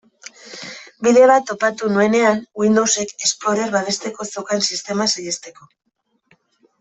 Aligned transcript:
Bide 1.07 1.25
bat 1.31 1.43
topatu 1.49 1.89
nuenean 1.97 2.41
Windowsek 2.63 3.13
Explorer 3.27 3.73
babesteko 3.79 4.27
zeukan 4.37 4.65
sistema 4.69 5.07
saihesteko. 5.15 5.69